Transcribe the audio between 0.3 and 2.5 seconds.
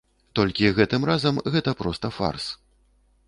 Толькі гэтым разам гэта проста фарс.